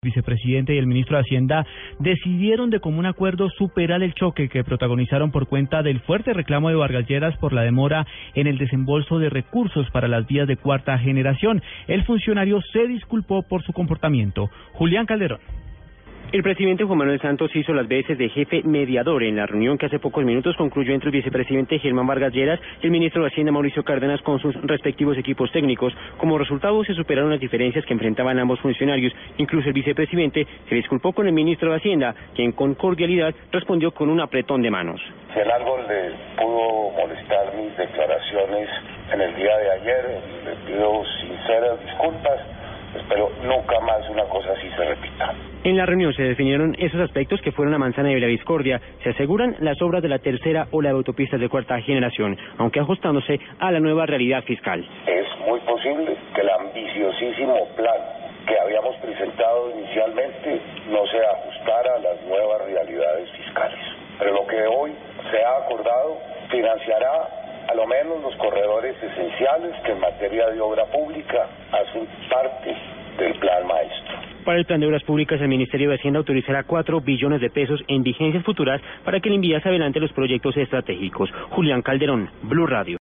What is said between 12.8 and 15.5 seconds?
disculpó por su comportamiento. Julián Calderón.